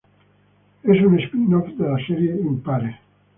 [0.93, 2.95] Es un spin-off de la serie "Impares".